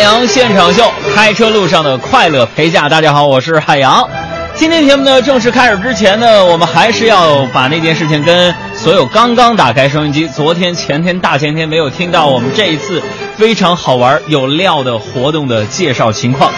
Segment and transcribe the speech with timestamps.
[0.00, 2.88] 海洋现场秀，开车路上的快乐陪驾。
[2.88, 4.08] 大家好，我是海洋。
[4.54, 13.02] 今天节目呢正式开始之前呢，我们还是要把那件事情跟所有刚刚打开收音机、昨天、前天、大前天没有听到我们这一次
[13.36, 16.50] 非常好玩有料的活动的介绍情况。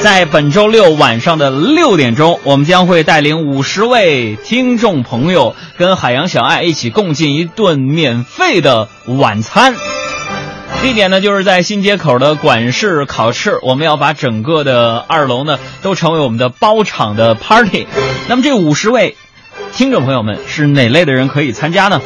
[0.00, 9.74] 在本周六晚上的六点钟，我们将会带领五十位听众朋友跟海洋小爱一起共进一顿免费的晚餐。
[10.82, 13.58] 地点呢，就是在新街口的管事烤翅。
[13.62, 17.86] 我们要把整个的二楼呢，都成为我们的包场的 party。
[18.28, 19.16] 那么这五十位
[19.74, 22.00] 听众朋友们是哪类的人可以参加呢？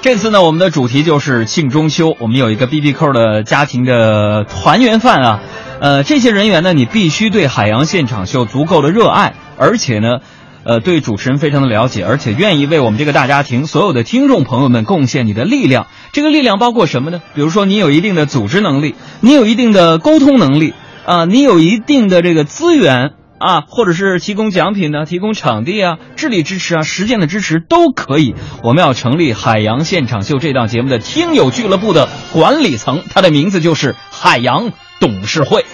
[0.00, 5.40] 这次呢，我们的主题就是庆中秋，我们有一个 BBQ 的家庭的团圆饭啊。
[5.80, 10.20] 呃，这些人员呢，你必须对海洋现场秀足够的热爱，而且呢。
[10.64, 15.86] 呃，对主持人非常的了解，而且愿意为我们这个大家庭所有的听众朋友们贡献你的力量。
[16.12, 17.20] 这个力量包括什么呢？
[17.34, 20.72] 比如说，你有一定的组织能力，你有一定的沟通能力
[21.04, 28.34] 啊，你有一定的这个资源啊，或者是提供奖品呢，提供场地啊，智力支持啊，实践的支持都可以。
[28.62, 35.66] 我们要成立《海洋现场秀》这档节目的听友俱乐部的管理层，它的名字就是海洋董事会。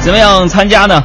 [0.00, 1.04] 怎么样参加呢？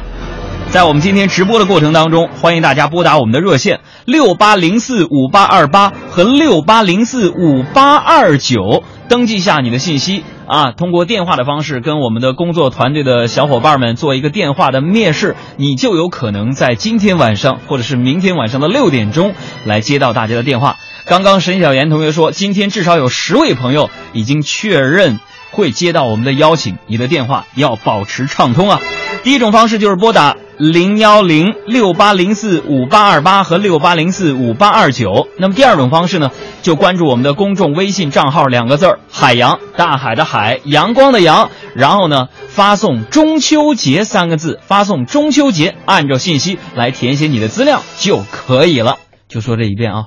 [0.70, 19.32] 在我们今天直播的过程当中，欢迎大家拨打我们的热线六八零四五八二八和六八零四五八二九，登记下你的信息啊，通过电话的方式跟我们的工作团队的小伙伴们做一个电话的面试，你就有可能在今天晚上或者是明天晚上的六点钟
[19.64, 20.76] 来接到大家的电话。
[21.06, 25.20] 刚刚沈小岩同学说，今天至少有十位朋友已经确认
[25.52, 28.80] 会接到我们的邀请，你的电话要保持畅通啊。
[29.22, 30.36] 第一种方式就是拨打。
[30.58, 35.28] 零幺零六八零四五八二八和六八零四五八二九。
[35.38, 36.30] 那么第二种方式呢，
[36.62, 41.50] 就关注我们的公众微信账号两个字儿“海洋”，大海的海，阳光的阳。
[41.74, 48.96] 然后呢，发送“中秋节”三个字，发送“中秋节”，按照信息来填写你的资料就可以了。
[49.28, 50.06] 就说这一遍啊。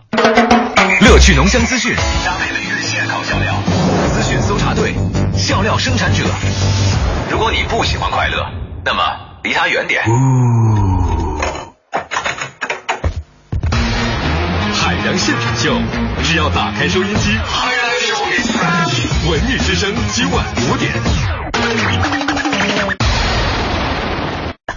[1.01, 3.53] 乐趣浓香资讯搭配了日线好笑料，
[4.07, 4.95] 资讯搜查队，
[5.33, 6.23] 笑料生产者。
[7.29, 8.45] 如果你不喜欢快乐，
[8.83, 9.28] 那么。
[9.43, 10.01] 离他远点。
[14.73, 15.73] 海洋现场秀，
[16.23, 17.37] 只要打开收音机，
[19.29, 20.91] 文艺之声今晚五点。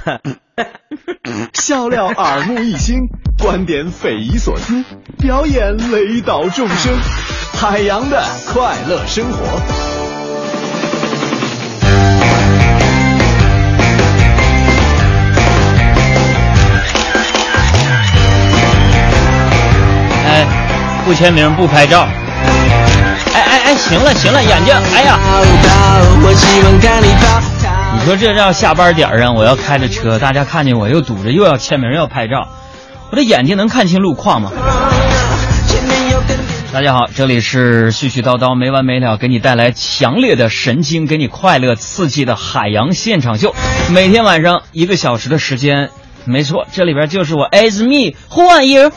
[1.54, 3.08] 笑料耳目一新，
[3.38, 4.84] 观点匪夷所思，
[5.18, 6.92] 表演雷倒众生，
[7.60, 8.22] 海洋的
[8.52, 10.01] 快乐生活。
[21.04, 22.06] 不签名不拍照，
[23.34, 25.18] 哎哎哎，行了行了，眼睛，哎呀！
[27.94, 32.46] 你说这要下班点儿啊，我要开着车，大家看见我又堵着，又要签名又要拍照，
[33.10, 34.52] 我的眼睛能看清路况吗？
[36.72, 43.54] 大家好，这里是絮絮叨叨没完没了，给你带来强烈的神经，给你快乐刺激的海洋现场秀，
[43.90, 45.90] 每天晚上一个小时的时间，
[46.24, 48.92] 没错，这里边就是我，as me，Who are you？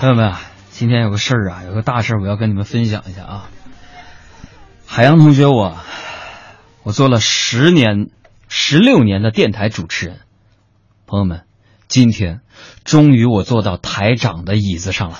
[0.00, 0.32] 朋友们，
[0.70, 3.50] 今天有个事儿啊，有个大事儿，我要跟你们分享一下啊。
[4.86, 5.76] 海洋同学，我
[6.84, 8.06] 我做了十年、
[8.48, 10.20] 十六年的电台主持人，
[11.04, 11.42] 朋友们，
[11.88, 12.42] 今天
[12.84, 15.18] 终于我坐到台长的椅子上了。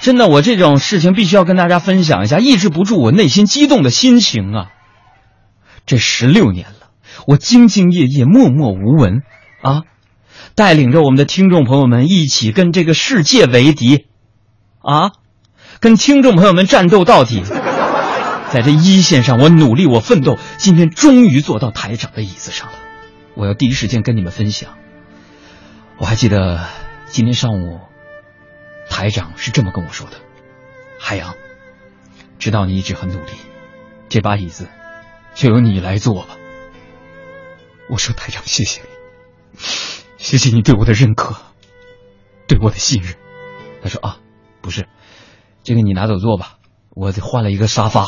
[0.00, 4.70] 真的，我这种事情必须要跟大家分享一下，抑制不住我内心激动的心情啊。
[5.84, 6.88] 这十六年了，
[7.26, 9.20] 我兢兢业业、默默无闻
[9.60, 9.82] 啊。
[10.54, 14.06] 带领着我们的听众朋友们一起跟这个世界为敌，
[14.80, 15.12] 啊，
[15.80, 17.42] 跟听众朋友们战斗到底，
[18.50, 22.74] 在这一线上，我努力，我奋斗，今天终于坐到台长的椅子上了。
[23.34, 24.74] 我要第一时间跟你们分享。
[25.96, 26.66] 我还记得
[27.06, 27.80] 今天上午，
[28.90, 30.18] 台长是这么跟我说的
[31.00, 31.34] ：“海洋，
[32.38, 33.32] 知道你一直很努力，
[34.10, 34.68] 这把椅子
[35.34, 36.36] 就由你来坐吧。”
[37.88, 38.88] 我说：“台长，谢谢你。”
[40.22, 41.34] 谢谢你对我的认可，
[42.46, 43.16] 对我的信任。
[43.82, 44.18] 他说啊，
[44.60, 44.86] 不是，
[45.64, 46.58] 这个你拿走坐吧，
[46.90, 48.06] 我换了一个沙发。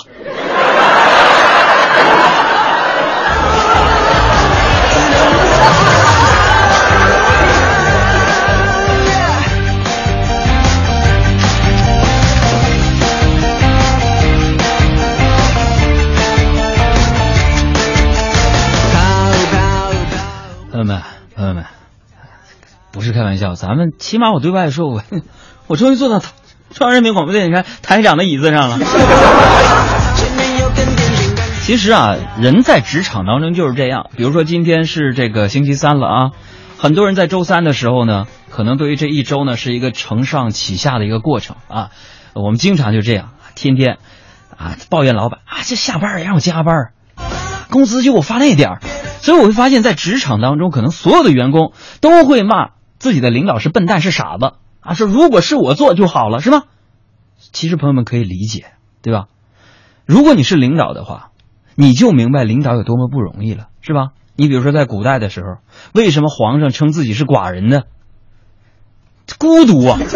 [23.14, 25.02] 开玩笑，咱们起码我对外说，我
[25.68, 26.18] 我终于坐到
[26.74, 28.78] 中央人民广播电台台长的椅子上了。
[31.62, 34.10] 其实啊，人在职场当中就是这样。
[34.16, 36.30] 比如说今天是这个星期三了啊，
[36.76, 41.90] 很多人在周三的时候呢，可能对于这一周呢是一个承上启下的一个过程啊。
[42.34, 43.98] 我们经常就这样，天天
[44.56, 46.90] 啊抱怨老板啊，这下班也让我加班，
[47.70, 48.80] 工资就给我发那点儿。
[49.22, 51.72] 所以我会发现，在职场当中，可能所有的员工
[52.02, 52.72] 都会骂
[53.04, 56.62] 自己的领导是笨蛋、是傻子啊，说如果是我做就好了，是吗？
[57.52, 58.64] 其实朋友们可以理解，
[59.02, 59.26] 对吧？
[60.06, 61.28] 如果你是领导的话。
[61.76, 64.12] 你就明白领导有多么不容易了，是吧？
[64.36, 65.58] 你比如说在古代的时候，
[65.92, 67.82] 为什么皇上称自己是寡人呢？
[69.38, 69.98] 孤独啊！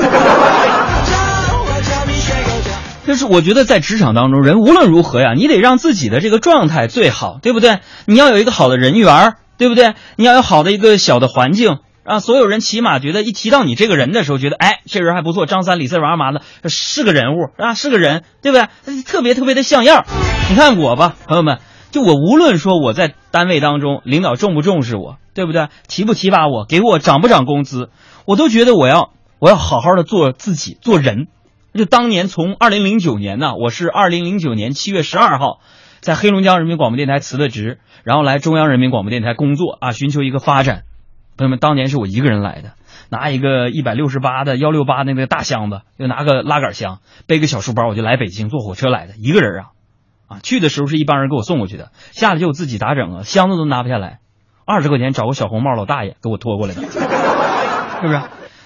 [3.04, 7.80] 就是我觉得在职场当中，人无论如何呀，你得让自己的这个状态最好，对不对？
[8.06, 9.94] 你要有一个好的人缘，对不对？
[10.16, 11.78] 你要有好的一个小的环境。
[12.08, 19.02] 啊，所有人起码觉得一提到你这个人的时候，觉得哎，这人还不错，张三李四王二麻子是个人物啊，是个人，对不对？
[19.02, 20.06] 特别特别的像样。
[20.48, 21.58] 你看我吧，朋友们，
[21.90, 25.68] 就我无论说我在单位当中，领导重不重视我，对不对？
[25.86, 27.90] 提不提拔我，给我涨不涨工资，
[28.24, 31.26] 我都觉得我要我要好好的做自己，做人。
[31.74, 35.60] 就当年从二零零九年呢，我是二零零九年七月十二号，
[36.00, 40.84] 在黑龙江人民广播电台辞的职，然后来中央人民广播电台工作啊，寻求一个发展。
[41.38, 42.72] 朋友们，当年是我一个人来的，
[43.10, 46.98] 拿一个一百六十八的幺六八的那个大箱子，又拿个拉杆箱，
[47.28, 49.66] 背个小书包，我就来北京坐火车来的，一个人啊，
[50.26, 54.18] 啊，去的时候是一帮人给我送过去的，下来就我自己咋整啊，箱子都拿不下来，
[54.66, 56.82] 二十块钱找个小红帽老大爷给我拖过来的，
[58.02, 58.20] 是不是？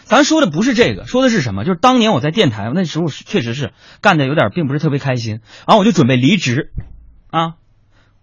[0.04, 1.64] 咱说的不是这个，说的是什么？
[1.64, 6.72] 就是当年我在电台那时候确实是干的有点并不是特别开心，然后我就准备离职，
[7.30, 7.54] 啊，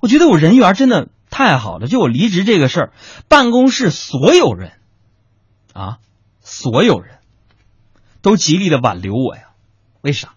[0.01, 1.10] 我觉得我人缘真的。
[1.29, 1.87] 太好了！
[1.87, 2.93] 就我离职这个事儿，
[3.27, 4.73] 办公室所有人，
[5.73, 5.99] 啊，
[6.41, 7.19] 所有人
[8.21, 9.43] 都极力的挽留我呀。
[10.01, 10.33] 为啥？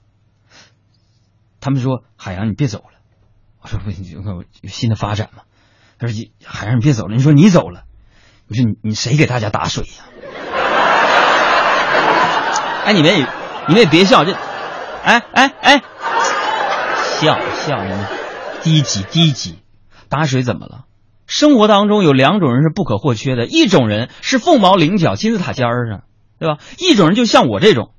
[1.60, 2.98] 他们说：“海洋，你别走了。”
[3.62, 4.22] 我说：“不行，
[4.60, 5.44] 有新的发展嘛。”
[5.98, 7.84] 他说：“海洋，你别走了。”你说你走了，
[8.48, 10.04] 你说你你谁给大家打水呀？
[12.84, 13.26] 哎，你们也
[13.68, 14.34] 你们也别笑，这，
[15.04, 15.82] 哎哎哎，
[17.20, 17.94] 笑笑你
[18.62, 19.61] 低级低级。
[20.12, 20.84] 打水怎么了？
[21.26, 26.02] 生活当中有两种人是不可或缺的，一种人是凤毛麟角、金字塔尖儿上，
[26.38, 26.58] 对吧？
[26.78, 27.92] 一种人就像我这种，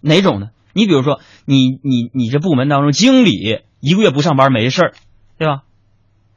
[0.00, 0.50] 哪种呢？
[0.72, 3.32] 你比如说，你你你这部门当中经理
[3.80, 4.92] 一个月不上班没事儿，
[5.36, 5.62] 对吧？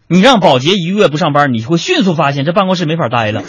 [0.07, 3.43] 你让保洁一个月不上班，你会迅速发现这办公室没法待了。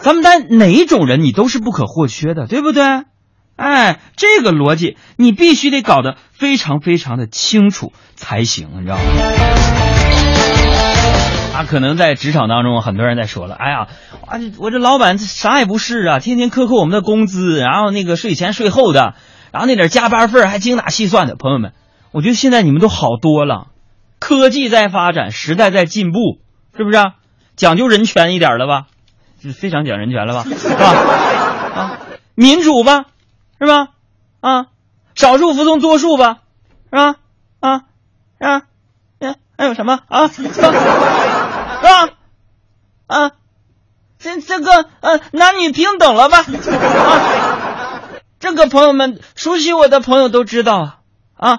[0.00, 2.82] 咱们单哪种人你都是不可或缺的，对不对？
[3.56, 9.02] 哎，这个逻辑你必须得搞得非常非常的清楚才行，你知道吗？
[11.58, 13.88] 他，可能在职场当中，很多人在说了，哎呀，
[14.28, 19.14] 啊，我这老板啥也不是啊，天天克扣我们的工资，然后那个税前税后的，
[19.50, 21.34] 然后那点加班费还精打细算的。
[21.34, 21.72] 朋友们，
[22.12, 23.66] 我觉得现在你们都好多了，
[24.20, 26.38] 科技在发展，时代在进步，
[26.76, 26.98] 是不是？
[27.56, 28.84] 讲究人权一点了吧？
[29.42, 30.44] 就非常讲人权了吧？
[30.44, 30.84] 是吧？
[31.74, 31.98] 啊，
[32.36, 33.06] 民主吧？
[33.58, 33.88] 是吧？
[34.40, 34.66] 啊，
[35.16, 36.38] 少数服从多数吧？
[36.88, 37.16] 是吧？
[37.58, 37.82] 啊，
[38.38, 38.62] 是吧？
[39.60, 40.28] 还有什么啊？
[41.88, 42.08] 啊
[43.06, 43.32] 啊，
[44.18, 46.38] 这这个呃，男女平等了吧？
[46.38, 48.02] 啊，
[48.38, 50.98] 这个朋友们熟悉我的朋友都知道啊
[51.36, 51.58] 啊，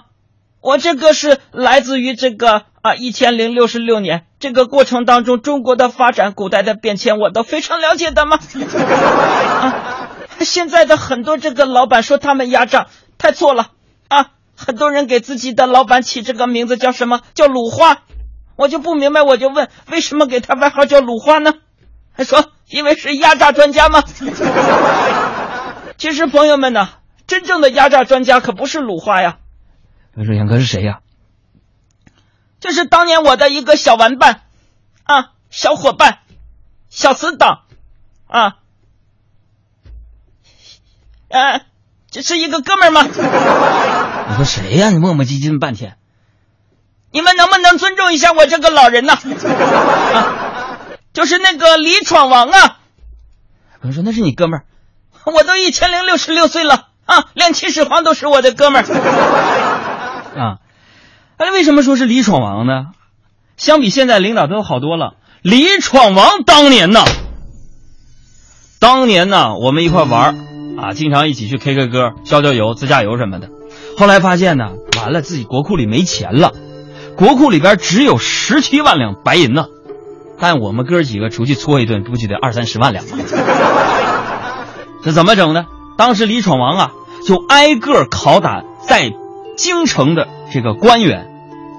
[0.61, 8.37] 我这个是来自于这个啊一千零六十六年这个过程当中中国的发展、古代的变迁，我都非常了解的吗？
[8.37, 10.09] 啊，
[10.41, 13.71] 现在的很多这个老板说他们压榨，太错了
[14.07, 14.31] 啊！
[14.55, 18.03] 很多人给自己的老板起这个名字叫什么叫鲁花。
[18.59, 21.53] 我就不明白，我就问，为什么给他外号叫鲁花呢？
[22.11, 24.03] 还说因为是压榨专家吗？
[25.97, 26.89] 其实朋友们呢，
[27.25, 29.37] 真正的压榨专家可不是鲁花呀。
[30.13, 30.99] 我说杨哥是谁呀？
[32.59, 34.41] 就是当年我的一个小玩伴，
[35.03, 36.19] 啊，小伙伴，
[36.89, 37.61] 小死党，
[38.27, 38.57] 啊，
[41.29, 41.61] 呃，
[42.11, 43.03] 这是一个哥们儿吗？
[43.03, 44.89] 你说谁呀？
[44.89, 45.95] 你磨磨唧唧半天。
[47.11, 49.13] 你们能不能尊重一下我这个老人呢？
[49.13, 50.77] 啊，
[51.13, 52.77] 就是那个李闯王啊！
[53.81, 54.63] 我说那是你哥们儿，
[55.31, 58.85] 我都一千零六十六岁了啊，连秦始皇都是我的哥们儿
[60.37, 60.57] 啊！
[61.37, 62.87] 哎，为什么说是李闯王呢？
[63.57, 65.15] 相比现在领导都好多了。
[65.41, 67.03] 李闯王当年呢，
[68.79, 70.37] 当年呢，我们一块玩
[70.77, 73.49] 啊，经常一起去 K K 歌、浇浇油、自驾游什么的。
[73.97, 76.53] 后来发现呢，完了，自己国库里没钱了。
[77.19, 79.65] 国库里边只有十七万两白银呢，
[80.39, 83.17] 但我们哥几个出去搓一顿，不就得二三十万两吗？
[85.03, 85.65] 这怎么整呢？
[85.97, 86.91] 当时李闯王啊，
[87.27, 89.11] 就挨个拷打在
[89.57, 91.27] 京城的这个官员，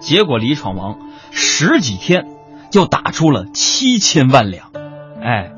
[0.02, 0.98] 结果李闯王
[1.30, 2.26] 十几天
[2.70, 4.66] 就打出了七千万两，
[5.22, 5.52] 哎，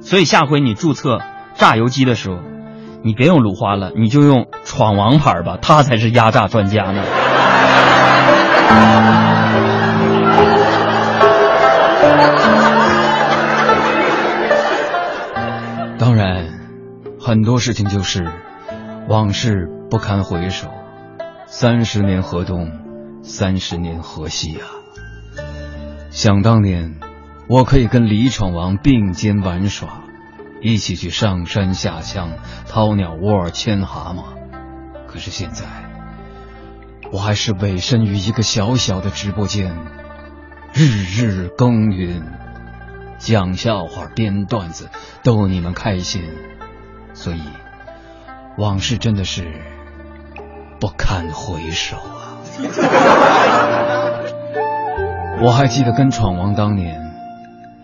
[0.00, 1.20] 所以下回你注册
[1.56, 2.38] 榨油机的时候，
[3.04, 7.02] 你别用鲁花了，你就用闯王牌吧，他才是压榨专家呢。
[15.98, 16.46] 当然，
[17.20, 18.26] 很多事情就是
[19.08, 20.68] 往事不堪回首，
[21.46, 22.70] 三十年河东，
[23.22, 24.66] 三十年河西啊。
[26.10, 27.00] 想当年，
[27.48, 30.02] 我可以跟李闯王并肩玩耍，
[30.60, 32.32] 一起去上山下乡
[32.68, 34.24] 掏鸟窝、牵蛤蟆。
[35.06, 35.64] 可是现在，
[37.12, 39.76] 我还是委身于一个小小的直播间，
[40.72, 42.32] 日日耕耘。
[43.18, 44.90] 讲笑话、编段子，
[45.22, 46.22] 逗你们开心，
[47.14, 47.40] 所以
[48.58, 49.50] 往事真的是
[50.78, 52.36] 不堪回首啊！
[55.40, 57.00] 我还记得跟闯王当年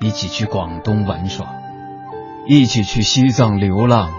[0.00, 1.46] 一起去广东玩耍，
[2.46, 4.12] 一起去西藏流浪，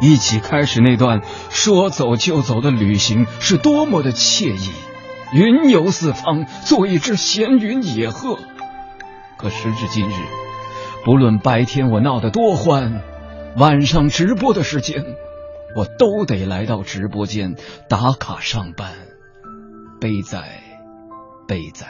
[0.00, 4.70] 一起开始那段说走就走的旅行是多么的惬意，
[5.32, 8.38] 云游四方，做一只闲云野鹤。
[9.38, 10.12] 可时至今日。
[11.04, 13.00] 不论白天我闹得多欢，
[13.56, 15.04] 晚上直播的时间，
[15.76, 17.54] 我都得来到直播间
[17.88, 18.92] 打卡上班。
[20.00, 20.62] 悲哉，
[21.46, 21.86] 悲哉！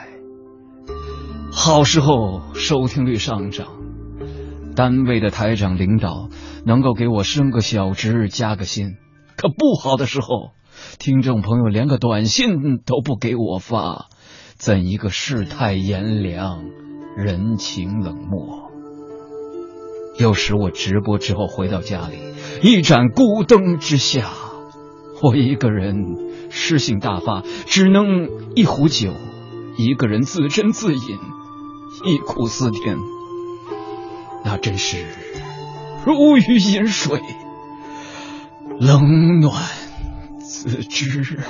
[1.51, 3.69] 好时候收听率上涨，
[4.77, 6.29] 单位的台长领导
[6.67, 8.97] 能够给我升个小职加个薪。
[9.37, 10.51] 可不好的时候，
[10.99, 14.09] 听众朋友连个短信都不给我发，
[14.57, 16.65] 怎一个世态炎凉，
[17.17, 18.73] 人情冷漠！
[20.19, 22.19] 有时我直播之后回到家里，
[22.63, 24.33] 一盏孤灯之下，
[25.23, 25.95] 我一个人
[26.51, 29.13] 诗性大发，只能一壶酒，
[29.77, 31.19] 一个人自斟自饮，
[32.05, 32.97] 忆苦思甜，
[34.45, 35.05] 那真是
[36.07, 37.21] 如鱼饮水，
[38.79, 39.61] 冷暖
[40.39, 41.41] 自知。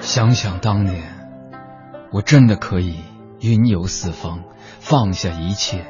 [0.00, 1.02] 想想当年，
[2.10, 3.00] 我真的可以
[3.40, 4.44] 云游四方，
[4.78, 5.84] 放下一切。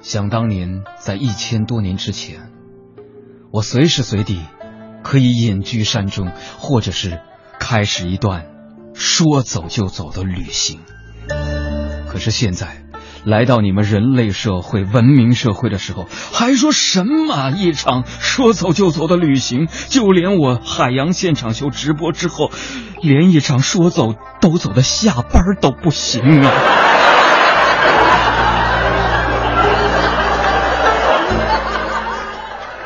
[0.00, 2.50] 想当年，在一千多年之前，
[3.52, 4.44] 我随时随地
[5.04, 7.20] 可以隐居山中，或者是
[7.60, 8.46] 开始一段
[8.96, 10.80] 说走就走的旅行。
[12.08, 12.82] 可是现在。
[13.24, 19.66] 来到你们人类社会、文明社会的时候，还说什么一场说走就走的旅行？
[19.88, 22.52] 就连我海洋现场秀直播之后，
[23.02, 26.52] 连一场说走都走的下班都不行啊！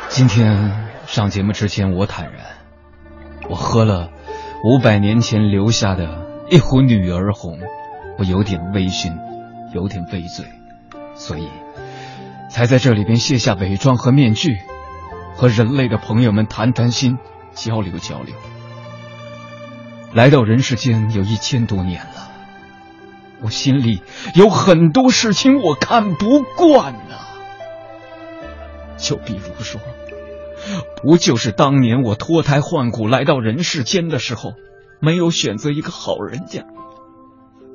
[0.08, 2.46] 今天上节目之前，我坦然，
[3.50, 4.08] 我喝了
[4.62, 7.58] 五百年前留下的一壶女儿红，
[8.18, 9.16] 我有点微醺。
[9.72, 10.46] 有点微醉，
[11.14, 11.48] 所以
[12.50, 14.58] 才在这里边卸下伪装和面具，
[15.36, 17.18] 和人类的朋友们谈谈心，
[17.52, 18.34] 交流交流。
[20.12, 22.32] 来到人世间有一千多年了，
[23.40, 24.02] 我心里
[24.34, 27.14] 有很多事情我看不惯呐。
[28.98, 29.80] 就比如说，
[31.02, 34.54] 不就是当年我脱胎换骨来到人世间的时候，
[35.00, 36.64] 没有选择一个好人家，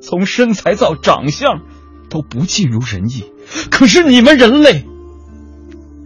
[0.00, 1.62] 从身材到长相。
[2.08, 3.32] 都不尽如人意，
[3.68, 4.86] 可是你们人类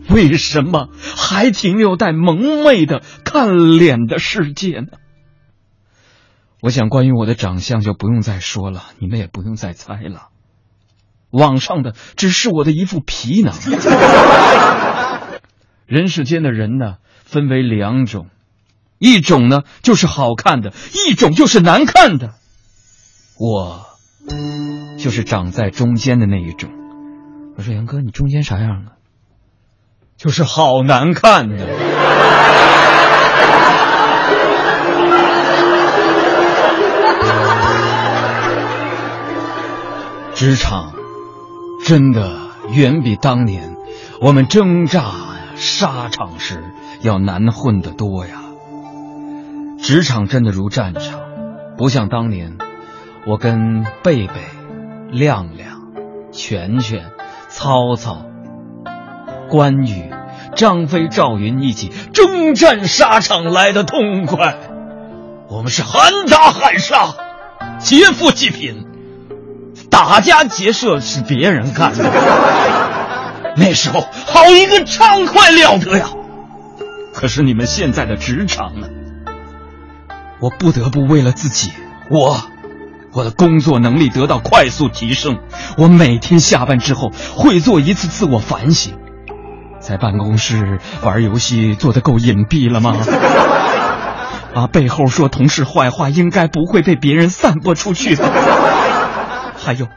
[0.08, 4.86] 为什么还停留在蒙昧的看脸的世界呢？
[6.62, 10.28] 我想，关于我的长相就不用再说了，你们也不用再猜了。
[11.30, 13.54] 网上的只是我的一副皮囊。
[15.90, 18.28] 人世间的人呢，分为两种，
[19.00, 20.72] 一种呢就是好看的，
[21.08, 22.34] 一种就是难看的。
[23.38, 23.86] 我。
[24.98, 26.70] 就是长在中间的那一种。
[27.56, 28.92] 我说杨哥，你中间啥样啊？
[30.16, 31.66] 就是好难看的。
[40.34, 40.92] 职场
[41.84, 42.30] 真的
[42.70, 43.74] 远比当年
[44.20, 45.00] 我们挣扎
[45.60, 46.64] 沙场时
[47.02, 48.42] 要难混得多呀。
[49.80, 51.20] 职场真的如战场，
[51.76, 52.58] 不像当年
[53.26, 54.34] 我跟贝贝。
[55.12, 55.88] 亮亮、
[56.30, 57.10] 全全、
[57.48, 58.26] 曹操、
[59.48, 60.08] 关羽
[60.54, 64.54] 张飞、赵云一起征战沙场来的痛快。
[65.48, 67.08] 我们是喊打喊杀，
[67.80, 68.86] 劫富济贫，
[69.90, 72.04] 打家劫舍是别人干的。
[73.56, 76.10] 那时候好一个畅快了得呀！
[77.12, 78.88] 可是你们现在的职场呢？
[80.40, 81.72] 我不得不为了自己，
[82.10, 82.42] 我。
[83.12, 85.40] 我的工作能力得到快速提升，
[85.76, 88.94] 我每天下班之后会做一次自我反省。
[89.80, 92.96] 在办公室玩游戏做的够隐蔽了吗？
[94.54, 98.28] 啊，背后说同事坏话应该不会被别人散播出去吧？
[99.58, 99.88] 还有，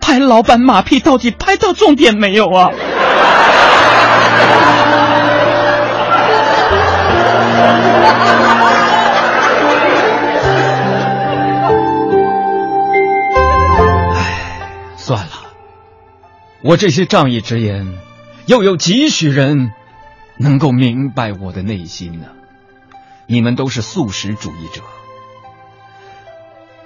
[0.00, 2.70] 拍老板马屁到底拍到重点没有啊？
[14.96, 15.30] 算了，
[16.62, 17.98] 我这些仗义直言，
[18.46, 19.72] 又有几许人
[20.36, 22.26] 能够明白我的内心呢？
[23.26, 24.82] 你们都是素食主义者，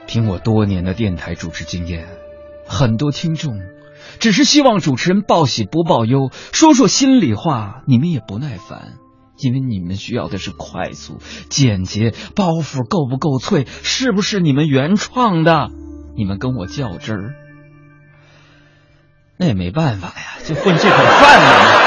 [0.06, 2.06] 凭我多年的电台主持经验，
[2.66, 3.60] 很多听众
[4.18, 8.94] 只是希望主持人报喜不报忧，说说心里话，你们也不耐烦，
[9.38, 11.18] 因为你们需要的是快速、
[11.48, 15.68] 简洁，包袱够不够脆，是不是你们原创的？
[16.16, 17.34] 你们跟我较真儿。
[19.38, 21.82] 那也没办法呀，就混这口饭嘛。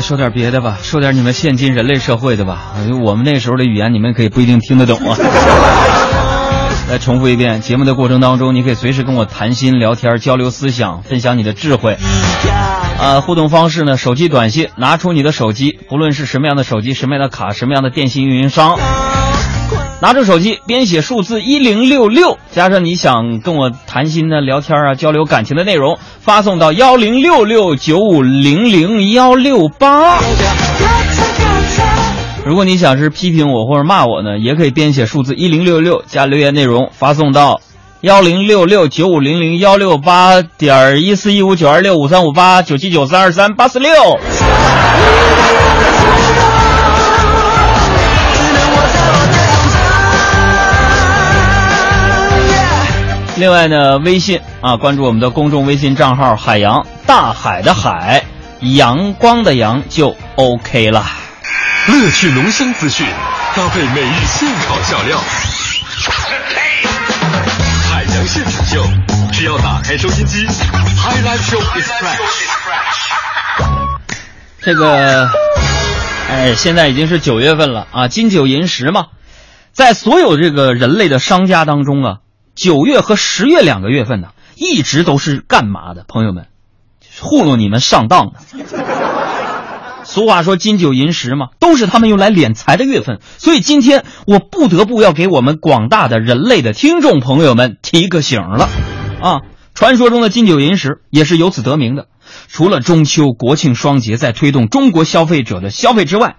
[0.00, 2.74] 说点别的吧，说点你们现今人类社会的吧。
[3.02, 5.16] 我们那时候的语言，你们可以不一定听得懂啊。
[6.90, 11.98] 来重复一遍，节目的过程当中，你可以随时跟我谈心、聊天、交流思想、分享你的智慧。
[12.98, 13.98] 啊，互动方式呢？
[13.98, 18.78] 手机短信，拿出你的手机，不论是什么样的手机、什么样的卡、什么样的电信运营商，
[20.00, 30.20] 拿出手机，编写数字一零六六，加上你想跟我谈心的、聊天啊、交流感情的内容，发送到幺零六六九五零零幺六八。
[32.44, 37.60] 如果你想是批评我或者骂我呢，也可以编写数字一零六六加留言内容发送到
[38.02, 43.90] 幺零六六九五零零幺六八点一四一五九二六五三五八九七九三二三八四六。
[53.38, 58.24] 另外呢，微信啊，关注我们的公众微信账号“海洋大海的海，
[58.60, 61.06] 阳光的阳”就 OK 了。
[61.86, 63.06] 乐趣浓香资讯，
[63.54, 65.16] 搭配每日现烤笑料。
[67.88, 68.84] 海洋现场秀，
[69.32, 73.06] 只要打开收音机，High Life Show is fresh。
[74.62, 75.30] 这个，
[76.28, 79.06] 哎，现在已经是九月份了啊，金九银十嘛，
[79.72, 82.16] 在所有这个人类的商家当中啊，
[82.58, 86.04] 九月和十月两个月份呢，一直都是干嘛的？
[86.08, 86.48] 朋友们，
[87.20, 88.40] 糊弄你们上当的。
[90.02, 93.20] 俗话说金九银十嘛，都是他们用来敛财的月份。
[93.36, 98.68] 所以今天我不得不要给我们广大的人类的听众朋友们提个醒了，
[99.22, 99.42] 啊，
[99.72, 102.08] 传说中的金九银十也是由此得名的。
[102.48, 106.34] 除了中秋、国庆双节在推动中国消费者的消费之外，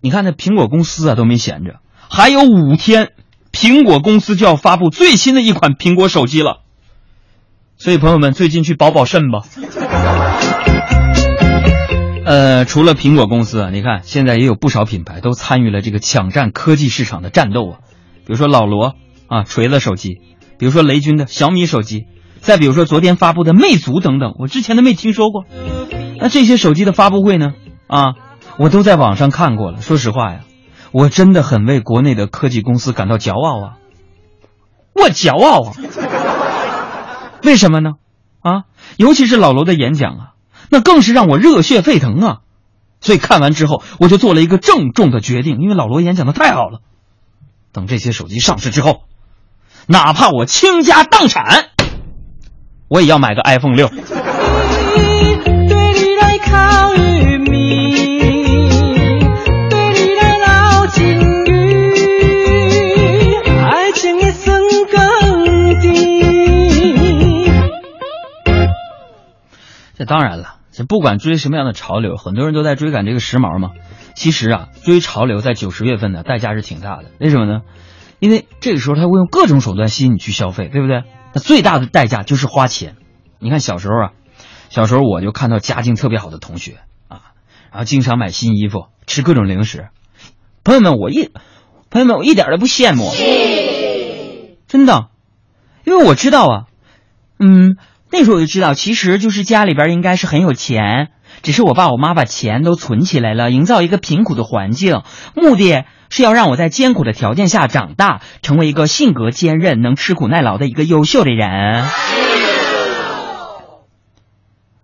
[0.00, 3.10] 你看那苹果公司啊都没闲着，还有五天，
[3.56, 6.60] 苹果公司就要发布最新的一款苹果手机了。
[7.78, 9.40] 所以朋友们最近去保保肾吧。
[12.26, 17.78] 呃，除了苹果公司啊，你看现在也有不少品牌都参与了这个抢占科技市场的战斗啊，
[18.26, 18.94] 比如说老罗
[19.26, 20.20] 啊锤子手机，
[20.58, 22.04] 比如说雷军的小米手机，
[22.40, 25.46] 再比如说昨天发布的魅族等等，我之前都没听说过。
[26.20, 27.54] 那这些手机的发布会呢，
[27.86, 28.12] 啊，
[28.58, 29.80] 我都在网上看过了。
[29.80, 30.40] 说实话呀，
[30.92, 33.76] 我真的很为国内的科技公司感到骄傲啊，
[34.94, 35.72] 我骄傲啊。
[37.42, 37.92] 为什么呢？
[38.40, 38.64] 啊，
[38.96, 40.32] 尤其是老罗的演讲啊。
[40.68, 42.38] 那更是让我热血沸腾啊！
[43.00, 46.80] 所以看完之后，我就做了一个郑重的决定，因为老罗演讲的太好了。
[47.72, 49.02] 等这些手机上市之后，
[49.86, 51.66] 哪怕我倾家荡产，
[52.88, 53.88] 我也要买个 iPhone 六。
[69.96, 70.56] 这当然了。
[70.72, 73.70] 这不管追什么样的潮流，很多人都在追赶这个时髦嘛。
[74.14, 77.06] 其实啊，追潮流在九十月份呢，代价是挺大的。
[77.18, 77.62] 为什么呢？
[78.18, 81.04] 因为这个时候他会用各种手段吸引你去消费，对不对？
[81.32, 82.96] 那最大的代价就是花钱。
[83.38, 84.12] 你看小时候啊，
[84.68, 86.78] 小时候我就看到家境特别好的同学
[87.08, 87.32] 啊，
[87.70, 89.88] 然后经常买新衣服，吃各种零食。
[90.64, 91.30] 朋友们，我一
[91.90, 93.10] 朋友们，我一点都不羡慕，
[94.66, 95.08] 真的，
[95.84, 96.64] 因为我知道啊，
[97.38, 97.76] 嗯，
[98.10, 101.08] 那时候我就知道，其实就是家里边应该是很有钱，
[101.42, 105.02] 只是我爸我妈把钱都存起来了，营造一个贫苦的环境，
[105.34, 111.84] 目的是要让我在艰苦的条件下长大，成为一个性格坚韧、能吃苦耐劳的一个优秀的人。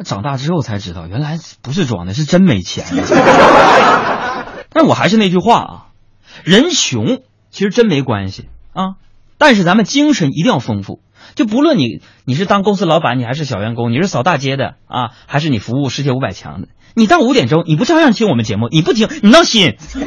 [0.05, 2.85] 长大之后才知道，原来不是装的，是真没钱。
[4.75, 5.87] 但我还是那句话啊，
[6.43, 8.97] 人穷其实真没关系啊，
[9.39, 11.01] 但是咱们精神一定要丰富。
[11.35, 18.69] 就不论你你是当公司老板，你还是小员工，你是扫大街的啊，还是你服务世界五百强的，你到五点钟你不照样听我们节目？
[18.69, 19.99] 你不听你闹心， 是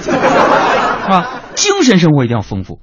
[1.10, 1.41] 吧？
[1.56, 2.80] 精神生活一定要丰富，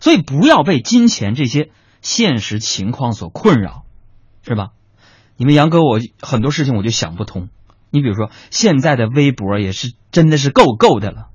[0.00, 1.70] 所以不要被金钱这些
[2.02, 3.84] 现实情况所困扰，
[4.42, 4.68] 是吧？
[5.36, 7.48] 你们杨哥，我很多事情我就想不通。
[7.90, 11.28] 你比如说，现在的微博也是真的是够够的了，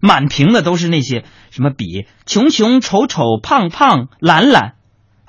[0.00, 4.74] 满屏的都是那些什么比穷穷丑丑胖胖懒懒，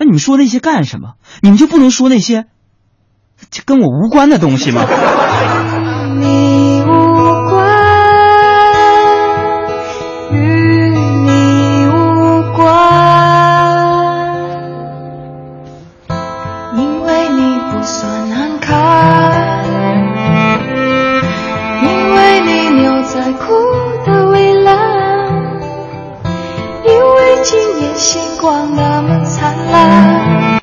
[0.01, 1.13] 那你们说那些干什么？
[1.43, 2.47] 你们就不能说那些
[3.65, 4.81] 跟我无关的东西吗？